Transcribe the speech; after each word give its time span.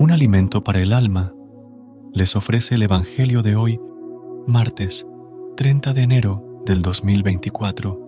Un 0.00 0.12
alimento 0.12 0.62
para 0.62 0.80
el 0.80 0.92
alma 0.92 1.34
les 2.12 2.36
ofrece 2.36 2.76
el 2.76 2.84
Evangelio 2.84 3.42
de 3.42 3.56
hoy, 3.56 3.80
martes 4.46 5.04
30 5.56 5.92
de 5.92 6.02
enero 6.02 6.62
del 6.64 6.82
2024. 6.82 7.98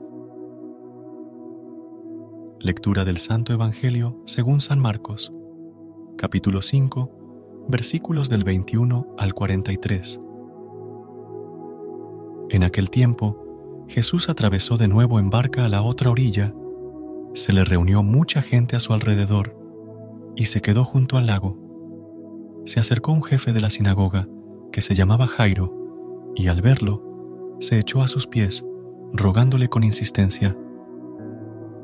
Lectura 2.60 3.04
del 3.04 3.18
Santo 3.18 3.52
Evangelio 3.52 4.22
según 4.24 4.60
San 4.60 4.78
Marcos, 4.78 5.32
capítulo 6.16 6.62
5, 6.62 7.66
versículos 7.68 8.28
del 8.28 8.44
21 8.44 9.16
al 9.18 9.34
43. 9.34 10.20
En 12.50 12.62
aquel 12.62 12.88
tiempo, 12.90 13.84
Jesús 13.88 14.28
atravesó 14.28 14.76
de 14.76 14.86
nuevo 14.86 15.18
en 15.18 15.28
barca 15.28 15.64
a 15.64 15.68
la 15.68 15.82
otra 15.82 16.12
orilla. 16.12 16.54
Se 17.34 17.52
le 17.52 17.64
reunió 17.64 18.04
mucha 18.04 18.42
gente 18.42 18.76
a 18.76 18.80
su 18.80 18.92
alrededor 18.92 19.58
y 20.36 20.44
se 20.44 20.62
quedó 20.62 20.84
junto 20.84 21.16
al 21.16 21.26
lago 21.26 21.69
se 22.64 22.80
acercó 22.80 23.12
un 23.12 23.22
jefe 23.22 23.52
de 23.52 23.60
la 23.60 23.70
sinagoga 23.70 24.28
que 24.72 24.82
se 24.82 24.94
llamaba 24.94 25.26
Jairo 25.26 26.32
y 26.36 26.48
al 26.48 26.62
verlo 26.62 27.56
se 27.60 27.78
echó 27.78 28.02
a 28.02 28.08
sus 28.08 28.26
pies, 28.26 28.64
rogándole 29.12 29.68
con 29.68 29.84
insistencia, 29.84 30.56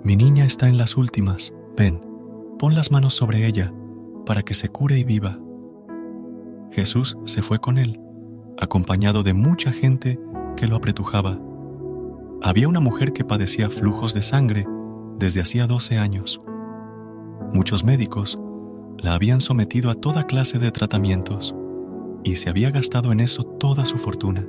Mi 0.05 0.15
niña 0.15 0.45
está 0.45 0.69
en 0.69 0.79
las 0.79 0.97
últimas, 0.97 1.53
ven, 1.77 2.01
pon 2.59 2.75
las 2.75 2.93
manos 2.93 3.15
sobre 3.15 3.45
ella 3.45 3.73
para 4.25 4.43
que 4.43 4.55
se 4.55 4.69
cure 4.69 4.99
y 4.99 5.05
viva. 5.05 5.41
Jesús 6.71 7.19
se 7.25 7.43
fue 7.43 7.59
con 7.59 7.77
él, 7.77 8.01
acompañado 8.57 9.23
de 9.25 9.33
mucha 9.33 9.73
gente 9.73 10.21
que 10.57 10.69
lo 10.69 10.77
apretujaba. 10.77 11.41
Había 12.43 12.69
una 12.69 12.81
mujer 12.81 13.13
que 13.13 13.25
padecía 13.25 13.69
flujos 13.69 14.15
de 14.15 14.23
sangre 14.23 14.65
desde 15.19 15.41
hacía 15.41 15.67
12 15.67 15.99
años. 15.99 16.41
Muchos 17.53 17.85
médicos 17.85 18.39
la 18.99 19.15
habían 19.15 19.41
sometido 19.41 19.91
a 19.91 19.95
toda 19.95 20.27
clase 20.27 20.59
de 20.59 20.71
tratamientos 20.71 21.55
y 22.25 22.37
se 22.37 22.51
había 22.51 22.71
gastado 22.71 23.13
en 23.13 23.21
eso 23.21 23.45
toda 23.45 23.87
su 23.87 23.99
fortuna. 23.99 24.47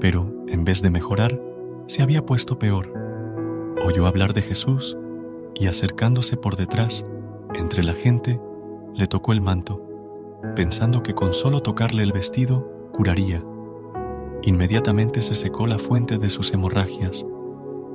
Pero, 0.00 0.44
en 0.46 0.64
vez 0.64 0.82
de 0.82 0.90
mejorar, 0.90 1.40
se 1.86 2.02
había 2.02 2.24
puesto 2.24 2.58
peor. 2.58 2.92
Oyó 3.84 4.06
hablar 4.06 4.34
de 4.34 4.42
Jesús 4.42 4.96
y 5.54 5.66
acercándose 5.66 6.36
por 6.36 6.56
detrás, 6.56 7.04
entre 7.54 7.82
la 7.82 7.94
gente, 7.94 8.40
le 8.94 9.06
tocó 9.06 9.32
el 9.32 9.40
manto, 9.40 9.82
pensando 10.54 11.02
que 11.02 11.14
con 11.14 11.34
solo 11.34 11.60
tocarle 11.60 12.02
el 12.02 12.12
vestido 12.12 12.90
curaría. 12.92 13.42
Inmediatamente 14.42 15.22
se 15.22 15.34
secó 15.34 15.66
la 15.66 15.78
fuente 15.78 16.18
de 16.18 16.30
sus 16.30 16.52
hemorragias 16.52 17.24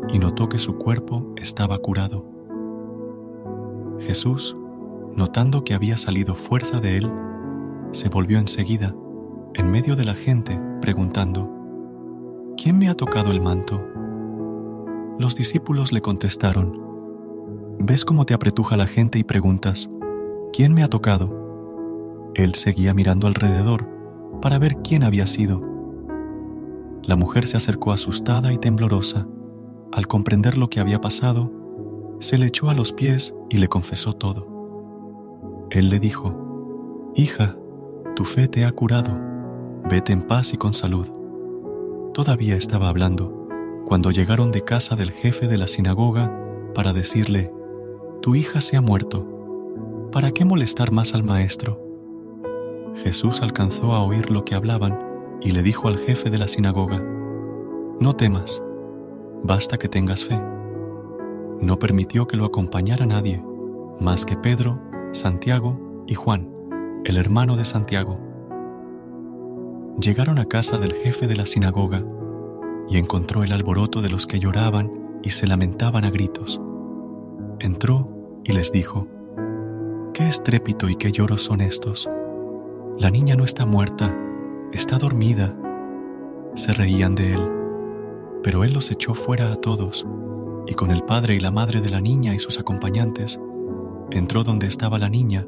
y 0.09 0.19
notó 0.19 0.49
que 0.49 0.59
su 0.59 0.77
cuerpo 0.77 1.33
estaba 1.37 1.77
curado. 1.77 2.25
Jesús 3.99 4.55
notando 5.15 5.63
que 5.63 5.73
había 5.73 5.97
salido 5.97 6.35
fuerza 6.35 6.79
de 6.79 6.97
él, 6.97 7.11
se 7.91 8.09
volvió 8.09 8.39
enseguida, 8.39 8.95
en 9.53 9.69
medio 9.69 9.95
de 9.95 10.05
la 10.05 10.13
gente, 10.13 10.59
preguntando, 10.81 11.49
¿quién 12.57 12.77
me 12.77 12.89
ha 12.89 12.95
tocado 12.95 13.31
el 13.31 13.41
manto? 13.41 13.85
Los 15.19 15.35
discípulos 15.35 15.91
le 15.91 16.01
contestaron, 16.01 16.81
¿ves 17.79 18.05
cómo 18.05 18.25
te 18.25 18.33
apretuja 18.33 18.77
la 18.77 18.87
gente 18.87 19.19
y 19.19 19.23
preguntas, 19.23 19.89
¿quién 20.53 20.73
me 20.73 20.83
ha 20.83 20.87
tocado? 20.87 22.31
Él 22.35 22.55
seguía 22.55 22.93
mirando 22.93 23.27
alrededor 23.27 23.87
para 24.41 24.57
ver 24.57 24.77
quién 24.77 25.03
había 25.03 25.27
sido. 25.27 25.61
La 27.03 27.15
mujer 27.15 27.45
se 27.45 27.57
acercó 27.57 27.91
asustada 27.91 28.53
y 28.53 28.57
temblorosa. 28.57 29.27
Al 29.91 30.07
comprender 30.07 30.57
lo 30.57 30.69
que 30.69 30.79
había 30.79 31.01
pasado, 31.01 31.51
se 32.19 32.37
le 32.37 32.45
echó 32.45 32.69
a 32.69 32.73
los 32.73 32.93
pies 32.93 33.33
y 33.49 33.57
le 33.57 33.67
confesó 33.67 34.13
todo. 34.13 34.60
Él 35.71 35.89
le 35.89 36.01
dijo, 36.01 36.35
Hija, 37.15 37.55
tu 38.13 38.25
fe 38.25 38.49
te 38.49 38.65
ha 38.65 38.73
curado, 38.73 39.17
vete 39.89 40.11
en 40.11 40.21
paz 40.21 40.53
y 40.53 40.57
con 40.57 40.73
salud. 40.73 41.07
Todavía 42.13 42.57
estaba 42.57 42.89
hablando 42.89 43.47
cuando 43.85 44.11
llegaron 44.11 44.51
de 44.51 44.65
casa 44.65 44.97
del 44.97 45.11
jefe 45.11 45.47
de 45.47 45.55
la 45.55 45.69
sinagoga 45.69 46.29
para 46.75 46.91
decirle, 46.91 47.53
Tu 48.21 48.35
hija 48.35 48.59
se 48.59 48.75
ha 48.75 48.81
muerto, 48.81 49.25
¿para 50.11 50.31
qué 50.31 50.43
molestar 50.43 50.91
más 50.91 51.13
al 51.13 51.23
maestro? 51.23 51.79
Jesús 52.95 53.41
alcanzó 53.41 53.93
a 53.93 54.03
oír 54.03 54.29
lo 54.29 54.43
que 54.43 54.55
hablaban 54.55 54.99
y 55.39 55.53
le 55.53 55.63
dijo 55.63 55.87
al 55.87 55.97
jefe 55.97 56.29
de 56.29 56.37
la 56.37 56.49
sinagoga, 56.49 57.01
No 58.01 58.13
temas, 58.13 58.61
basta 59.41 59.77
que 59.77 59.87
tengas 59.87 60.25
fe. 60.25 60.37
No 61.61 61.79
permitió 61.79 62.27
que 62.27 62.35
lo 62.35 62.43
acompañara 62.43 63.05
nadie, 63.05 63.41
más 64.01 64.25
que 64.25 64.35
Pedro 64.35 64.90
Santiago 65.13 66.05
y 66.07 66.15
Juan, 66.15 66.49
el 67.03 67.17
hermano 67.17 67.57
de 67.57 67.65
Santiago. 67.65 68.17
Llegaron 69.99 70.39
a 70.39 70.45
casa 70.45 70.77
del 70.77 70.93
jefe 70.93 71.27
de 71.27 71.35
la 71.35 71.45
sinagoga 71.45 72.01
y 72.87 72.97
encontró 72.97 73.43
el 73.43 73.51
alboroto 73.51 74.01
de 74.01 74.07
los 74.07 74.25
que 74.25 74.39
lloraban 74.39 75.19
y 75.21 75.31
se 75.31 75.47
lamentaban 75.47 76.05
a 76.05 76.11
gritos. 76.11 76.61
Entró 77.59 78.09
y 78.45 78.53
les 78.53 78.71
dijo, 78.71 79.09
¿Qué 80.13 80.29
estrépito 80.29 80.87
y 80.87 80.95
qué 80.95 81.11
lloros 81.11 81.43
son 81.43 81.59
estos? 81.59 82.09
La 82.97 83.11
niña 83.11 83.35
no 83.35 83.43
está 83.43 83.65
muerta, 83.65 84.17
está 84.71 84.97
dormida. 84.97 85.53
Se 86.55 86.71
reían 86.71 87.15
de 87.15 87.33
él, 87.33 87.51
pero 88.43 88.63
él 88.63 88.73
los 88.73 88.89
echó 88.91 89.13
fuera 89.13 89.51
a 89.51 89.57
todos, 89.57 90.07
y 90.67 90.73
con 90.73 90.89
el 90.89 91.03
padre 91.03 91.35
y 91.35 91.41
la 91.41 91.51
madre 91.51 91.81
de 91.81 91.89
la 91.89 91.99
niña 91.99 92.33
y 92.33 92.39
sus 92.39 92.59
acompañantes 92.59 93.41
entró 94.11 94.43
donde 94.43 94.67
estaba 94.67 94.99
la 94.99 95.09
niña, 95.09 95.47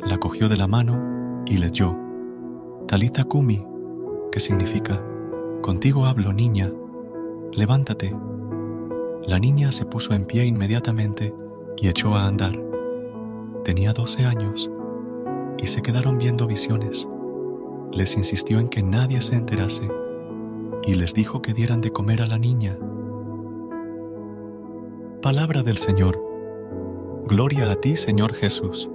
la 0.00 0.18
cogió 0.18 0.48
de 0.48 0.56
la 0.56 0.66
mano 0.66 1.44
y 1.46 1.58
leyó, 1.58 1.96
Talita 2.86 3.24
Kumi, 3.24 3.64
que 4.32 4.40
significa, 4.40 5.02
Contigo 5.62 6.04
hablo, 6.04 6.32
niña, 6.32 6.70
levántate. 7.52 8.14
La 9.26 9.38
niña 9.38 9.72
se 9.72 9.86
puso 9.86 10.12
en 10.12 10.26
pie 10.26 10.44
inmediatamente 10.44 11.34
y 11.78 11.88
echó 11.88 12.14
a 12.14 12.26
andar. 12.26 12.62
Tenía 13.64 13.94
doce 13.94 14.26
años 14.26 14.70
y 15.58 15.66
se 15.66 15.80
quedaron 15.80 16.18
viendo 16.18 16.46
visiones. 16.46 17.08
Les 17.92 18.16
insistió 18.16 18.58
en 18.58 18.68
que 18.68 18.82
nadie 18.82 19.22
se 19.22 19.36
enterase 19.36 19.88
y 20.82 20.94
les 20.96 21.14
dijo 21.14 21.40
que 21.40 21.54
dieran 21.54 21.80
de 21.80 21.92
comer 21.92 22.20
a 22.20 22.26
la 22.26 22.36
niña. 22.36 22.76
Palabra 25.22 25.62
del 25.62 25.78
Señor. 25.78 26.33
Gloria 27.36 27.68
a 27.68 27.74
ti, 27.74 27.96
Señor 27.96 28.32
Jesús. 28.32 28.88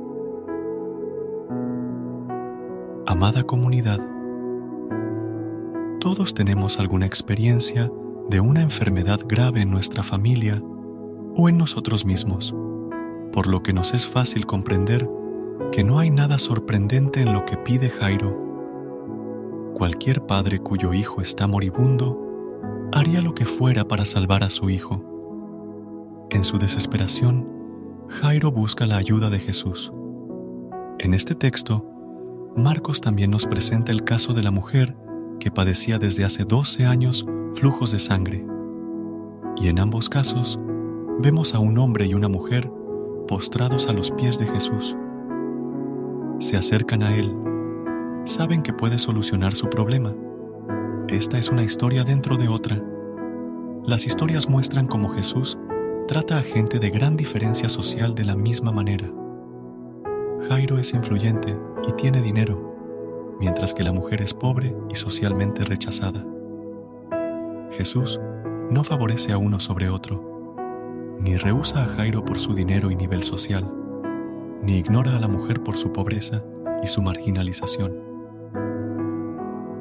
Amada 3.06 3.44
comunidad, 3.44 4.00
todos 6.00 6.34
tenemos 6.34 6.80
alguna 6.80 7.06
experiencia 7.06 7.92
de 8.30 8.40
una 8.40 8.62
enfermedad 8.62 9.20
grave 9.28 9.60
en 9.60 9.70
nuestra 9.70 10.04
familia 10.04 10.64
o 11.36 11.50
en 11.50 11.58
nosotros 11.58 12.06
mismos, 12.06 12.56
por 13.34 13.48
lo 13.48 13.62
que 13.62 13.74
nos 13.74 13.94
es 13.94 14.08
fácil 14.08 14.46
comprender 14.46 15.06
que 15.74 15.84
no 15.84 16.00
hay 16.00 16.10
nada 16.10 16.40
sorprendente 16.40 17.22
en 17.22 17.34
lo 17.34 17.44
que 17.44 17.58
pide 17.58 17.90
Jairo. 17.90 19.74
Cualquier 19.74 20.26
padre 20.26 20.60
cuyo 20.60 20.94
hijo 20.94 21.22
está 21.22 21.46
moribundo 21.46 22.90
haría 22.94 23.22
lo 23.22 23.36
que 23.36 23.46
fuera 23.46 23.86
para 23.86 24.06
salvar 24.06 24.46
a 24.46 24.50
su 24.50 24.70
hijo. 24.70 25.04
En 26.30 26.46
su 26.46 26.58
desesperación, 26.58 27.59
Jairo 28.12 28.52
busca 28.52 28.88
la 28.88 28.98
ayuda 28.98 29.30
de 29.30 29.38
Jesús. 29.38 29.94
En 30.98 31.14
este 31.14 31.36
texto, 31.36 31.86
Marcos 32.58 33.02
también 33.02 33.30
nos 33.30 33.46
presenta 33.46 33.92
el 33.92 34.04
caso 34.04 34.34
de 34.34 34.42
la 34.42 34.50
mujer 34.50 34.98
que 35.40 35.52
padecía 35.52 36.00
desde 36.00 36.26
hace 36.26 36.44
12 36.44 36.88
años 36.88 37.24
flujos 37.54 37.92
de 37.92 38.00
sangre. 38.00 38.44
Y 39.58 39.68
en 39.68 39.78
ambos 39.78 40.10
casos, 40.10 40.60
vemos 41.20 41.54
a 41.54 41.60
un 41.60 41.78
hombre 41.78 42.08
y 42.08 42.16
una 42.16 42.28
mujer 42.28 42.72
postrados 43.28 43.88
a 43.88 43.94
los 43.94 44.10
pies 44.10 44.40
de 44.40 44.48
Jesús. 44.48 44.98
Se 46.40 46.58
acercan 46.58 47.04
a 47.04 47.16
Él, 47.16 47.32
saben 48.26 48.64
que 48.64 48.74
puede 48.74 48.98
solucionar 48.98 49.56
su 49.56 49.70
problema. 49.70 50.16
Esta 51.10 51.38
es 51.38 51.50
una 51.50 51.64
historia 51.64 52.04
dentro 52.04 52.38
de 52.38 52.48
otra. 52.48 52.84
Las 53.86 54.08
historias 54.08 54.50
muestran 54.50 54.88
cómo 54.88 55.10
Jesús 55.10 55.60
trata 56.10 56.40
a 56.40 56.42
gente 56.42 56.80
de 56.80 56.90
gran 56.90 57.16
diferencia 57.16 57.70
social 57.70 58.16
de 58.16 58.26
la 58.26 58.36
misma 58.36 58.72
manera. 58.72 59.08
Jairo 60.50 60.80
es 60.80 60.96
influyente 60.96 61.56
y 61.88 61.92
tiene 61.92 62.20
dinero, 62.20 63.36
mientras 63.40 63.76
que 63.76 63.84
la 63.84 63.94
mujer 63.94 64.24
es 64.24 64.34
pobre 64.34 64.76
y 64.90 64.96
socialmente 64.96 65.64
rechazada. 65.64 66.26
Jesús 67.70 68.20
no 68.72 68.84
favorece 68.84 69.34
a 69.34 69.38
uno 69.38 69.60
sobre 69.60 69.90
otro, 69.90 70.58
ni 71.20 71.38
rehúsa 71.38 71.84
a 71.84 71.88
Jairo 71.88 72.26
por 72.26 72.40
su 72.40 72.56
dinero 72.56 72.90
y 72.90 72.96
nivel 72.96 73.22
social, 73.22 73.72
ni 74.64 74.78
ignora 74.78 75.16
a 75.16 75.20
la 75.20 75.28
mujer 75.28 75.62
por 75.62 75.78
su 75.78 75.94
pobreza 75.94 76.44
y 76.82 76.88
su 76.88 77.04
marginalización. 77.04 77.96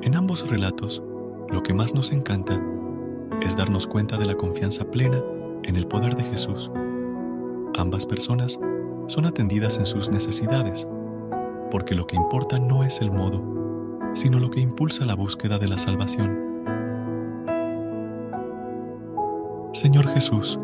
En 0.03 0.15
ambos 0.15 0.47
relatos, 0.47 1.03
lo 1.49 1.63
que 1.63 1.73
más 1.73 1.95
nos 1.95 2.13
encanta 2.13 2.63
es 3.41 3.57
darnos 3.57 3.87
cuenta 3.87 4.19
de 4.19 4.27
la 4.27 4.35
confianza 4.35 4.91
plena 4.91 5.23
en 5.69 5.77
el 5.77 5.87
poder 5.87 6.17
de 6.17 6.25
Jesús. 6.25 6.71
Ambas 7.77 8.07
personas 8.07 8.59
son 9.07 9.27
atendidas 9.27 9.79
en 9.79 9.87
sus 9.87 10.11
necesidades, 10.11 10.89
porque 11.71 11.95
lo 11.95 12.07
que 12.07 12.17
importa 12.17 12.59
no 12.59 12.85
es 12.85 13.01
el 13.01 13.11
modo, 13.11 13.43
sino 14.15 14.39
lo 14.39 14.51
que 14.51 14.61
impulsa 14.61 15.05
la 15.05 15.15
búsqueda 15.15 15.59
de 15.59 15.69
la 15.69 15.77
salvación. 15.77 16.49
Señor 19.75 20.09
Jesús, 20.09 20.59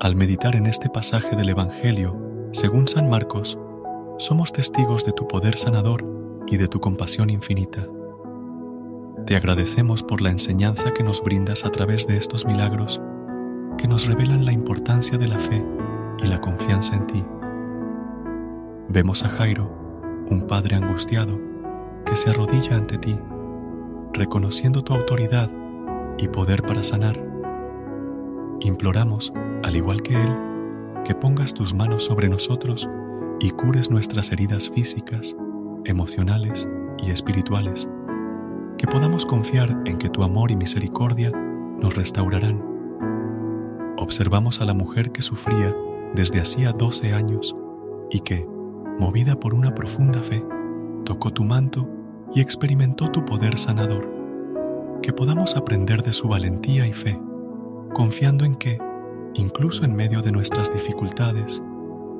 al 0.00 0.16
meditar 0.16 0.56
en 0.56 0.66
este 0.66 0.90
pasaje 0.90 1.36
del 1.36 1.50
Evangelio, 1.50 2.16
según 2.50 2.88
San 2.88 3.08
Marcos, 3.08 3.56
somos 4.18 4.52
testigos 4.52 5.06
de 5.06 5.12
tu 5.12 5.28
poder 5.28 5.56
sanador 5.56 6.04
y 6.48 6.56
de 6.56 6.66
tu 6.66 6.80
compasión 6.80 7.30
infinita. 7.30 7.86
Te 9.26 9.36
agradecemos 9.36 10.02
por 10.02 10.20
la 10.20 10.30
enseñanza 10.30 10.92
que 10.92 11.04
nos 11.04 11.22
brindas 11.22 11.64
a 11.64 11.70
través 11.70 12.06
de 12.06 12.16
estos 12.16 12.44
milagros 12.44 13.00
que 13.76 13.88
nos 13.88 14.06
revelan 14.06 14.44
la 14.44 14.52
importancia 14.52 15.18
de 15.18 15.28
la 15.28 15.38
fe 15.38 15.64
y 16.22 16.26
la 16.26 16.40
confianza 16.40 16.94
en 16.96 17.06
ti. 17.06 17.24
Vemos 18.88 19.24
a 19.24 19.28
Jairo, 19.28 19.70
un 20.30 20.46
padre 20.46 20.76
angustiado, 20.76 21.38
que 22.04 22.16
se 22.16 22.30
arrodilla 22.30 22.76
ante 22.76 22.98
ti, 22.98 23.18
reconociendo 24.12 24.82
tu 24.82 24.94
autoridad 24.94 25.50
y 26.18 26.28
poder 26.28 26.62
para 26.62 26.84
sanar. 26.84 27.20
Imploramos, 28.60 29.32
al 29.62 29.76
igual 29.76 30.02
que 30.02 30.14
él, 30.14 30.36
que 31.04 31.14
pongas 31.14 31.54
tus 31.54 31.74
manos 31.74 32.04
sobre 32.04 32.28
nosotros 32.28 32.88
y 33.40 33.50
cures 33.50 33.90
nuestras 33.90 34.32
heridas 34.32 34.70
físicas, 34.70 35.34
emocionales 35.84 36.68
y 36.98 37.10
espirituales, 37.10 37.88
que 38.78 38.86
podamos 38.86 39.26
confiar 39.26 39.82
en 39.84 39.98
que 39.98 40.08
tu 40.08 40.22
amor 40.22 40.50
y 40.50 40.56
misericordia 40.56 41.30
nos 41.30 41.96
restaurarán. 41.96 42.73
Observamos 44.04 44.60
a 44.60 44.66
la 44.66 44.74
mujer 44.74 45.12
que 45.12 45.22
sufría 45.22 45.74
desde 46.14 46.38
hacía 46.38 46.72
12 46.72 47.14
años 47.14 47.56
y 48.10 48.20
que, 48.20 48.46
movida 48.98 49.40
por 49.40 49.54
una 49.54 49.74
profunda 49.74 50.22
fe, 50.22 50.44
tocó 51.06 51.32
tu 51.32 51.42
manto 51.42 51.88
y 52.34 52.42
experimentó 52.42 53.10
tu 53.10 53.24
poder 53.24 53.58
sanador. 53.58 54.06
Que 55.00 55.14
podamos 55.14 55.56
aprender 55.56 56.02
de 56.02 56.12
su 56.12 56.28
valentía 56.28 56.86
y 56.86 56.92
fe, 56.92 57.18
confiando 57.94 58.44
en 58.44 58.56
que, 58.56 58.78
incluso 59.32 59.86
en 59.86 59.96
medio 59.96 60.20
de 60.20 60.32
nuestras 60.32 60.70
dificultades, 60.70 61.62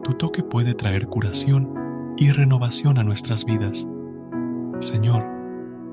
tu 0.03 0.15
toque 0.15 0.43
puede 0.43 0.73
traer 0.73 1.07
curación 1.07 2.15
y 2.17 2.31
renovación 2.31 2.97
a 2.97 3.05
nuestras 3.05 3.45
vidas. 3.45 3.87
Señor, 4.81 5.23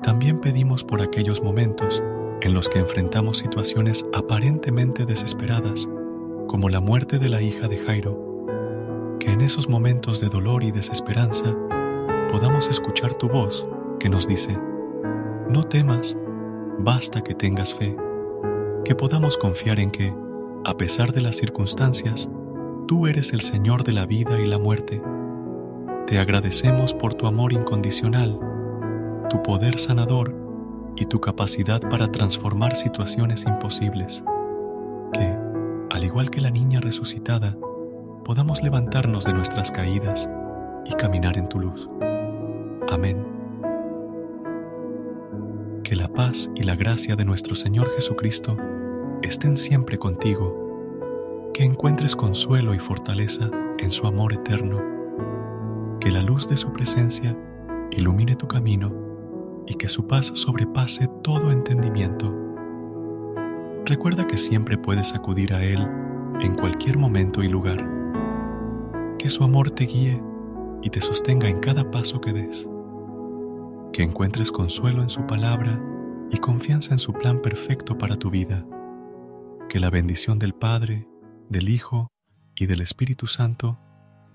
también 0.02 0.38
pedimos 0.40 0.84
por 0.84 1.02
aquellos 1.02 1.42
momentos 1.42 2.02
en 2.42 2.54
los 2.54 2.68
que 2.68 2.80
enfrentamos 2.80 3.38
situaciones 3.38 4.04
aparentemente 4.12 5.06
desesperadas, 5.06 5.88
como 6.48 6.68
la 6.68 6.80
muerte 6.80 7.20
de 7.20 7.28
la 7.28 7.40
hija 7.40 7.68
de 7.68 7.78
Jairo, 7.78 8.46
que 9.20 9.30
en 9.30 9.42
esos 9.42 9.68
momentos 9.68 10.20
de 10.20 10.28
dolor 10.28 10.64
y 10.64 10.72
desesperanza 10.72 11.56
podamos 12.30 12.68
escuchar 12.68 13.14
tu 13.14 13.28
voz 13.28 13.68
que 14.00 14.08
nos 14.08 14.26
dice, 14.26 14.58
no 15.48 15.62
temas, 15.62 16.16
basta 16.80 17.22
que 17.22 17.34
tengas 17.34 17.72
fe, 17.72 17.96
que 18.84 18.96
podamos 18.96 19.38
confiar 19.38 19.78
en 19.78 19.92
que, 19.92 20.12
a 20.64 20.76
pesar 20.76 21.12
de 21.12 21.20
las 21.20 21.36
circunstancias, 21.36 22.28
tú 22.88 23.06
eres 23.06 23.32
el 23.32 23.42
Señor 23.42 23.84
de 23.84 23.92
la 23.92 24.04
vida 24.04 24.40
y 24.40 24.46
la 24.46 24.58
muerte. 24.58 25.00
Te 26.08 26.18
agradecemos 26.18 26.92
por 26.92 27.14
tu 27.14 27.28
amor 27.28 27.52
incondicional, 27.52 28.36
tu 29.30 29.40
poder 29.44 29.78
sanador 29.78 30.41
y 30.96 31.04
tu 31.06 31.20
capacidad 31.20 31.80
para 31.80 32.08
transformar 32.10 32.76
situaciones 32.76 33.44
imposibles, 33.46 34.22
que, 35.12 35.36
al 35.90 36.04
igual 36.04 36.30
que 36.30 36.40
la 36.40 36.50
niña 36.50 36.80
resucitada, 36.80 37.56
podamos 38.24 38.62
levantarnos 38.62 39.24
de 39.24 39.32
nuestras 39.32 39.70
caídas 39.70 40.28
y 40.84 40.94
caminar 40.94 41.36
en 41.38 41.48
tu 41.48 41.58
luz. 41.58 41.88
Amén. 42.90 43.26
Que 45.82 45.96
la 45.96 46.08
paz 46.08 46.50
y 46.54 46.62
la 46.62 46.76
gracia 46.76 47.16
de 47.16 47.24
nuestro 47.24 47.54
Señor 47.54 47.90
Jesucristo 47.94 48.56
estén 49.22 49.56
siempre 49.56 49.98
contigo, 49.98 51.50
que 51.54 51.64
encuentres 51.64 52.16
consuelo 52.16 52.74
y 52.74 52.78
fortaleza 52.78 53.50
en 53.78 53.90
su 53.90 54.06
amor 54.06 54.32
eterno, 54.32 54.80
que 56.00 56.10
la 56.10 56.22
luz 56.22 56.48
de 56.48 56.56
su 56.56 56.72
presencia 56.72 57.36
ilumine 57.90 58.36
tu 58.36 58.48
camino 58.48 59.11
que 59.82 59.88
su 59.88 60.06
paz 60.06 60.30
sobrepase 60.36 61.08
todo 61.24 61.50
entendimiento. 61.50 62.32
Recuerda 63.84 64.28
que 64.28 64.38
siempre 64.38 64.78
puedes 64.78 65.12
acudir 65.12 65.52
a 65.52 65.64
Él 65.64 65.80
en 66.40 66.54
cualquier 66.54 66.98
momento 66.98 67.42
y 67.42 67.48
lugar 67.48 67.84
que 69.18 69.28
su 69.28 69.42
amor 69.42 69.72
te 69.72 69.86
guíe 69.86 70.22
y 70.82 70.90
te 70.90 71.00
sostenga 71.00 71.48
en 71.48 71.58
cada 71.58 71.90
paso 71.90 72.20
que 72.20 72.32
des. 72.32 72.68
Que 73.92 74.04
encuentres 74.04 74.52
consuelo 74.52 75.02
en 75.02 75.10
su 75.10 75.26
palabra 75.26 75.82
y 76.30 76.36
confianza 76.36 76.92
en 76.92 77.00
su 77.00 77.12
plan 77.12 77.42
perfecto 77.42 77.98
para 77.98 78.14
tu 78.14 78.30
vida. 78.30 78.64
Que 79.68 79.80
la 79.80 79.90
bendición 79.90 80.38
del 80.38 80.54
Padre, 80.54 81.08
del 81.48 81.68
Hijo 81.68 82.12
y 82.54 82.66
del 82.66 82.82
Espíritu 82.82 83.26
Santo 83.26 83.80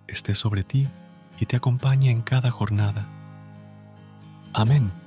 esté 0.09 0.35
sobre 0.35 0.63
ti 0.63 0.89
y 1.39 1.45
te 1.45 1.55
acompañe 1.55 2.11
en 2.11 2.21
cada 2.21 2.51
jornada. 2.51 3.07
Amén. 4.51 5.06